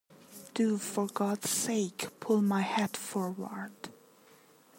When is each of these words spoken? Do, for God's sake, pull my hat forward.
Do, 0.55 0.79
for 0.79 1.05
God's 1.05 1.47
sake, 1.51 2.07
pull 2.19 2.41
my 2.41 2.61
hat 2.61 2.97
forward. 2.97 3.71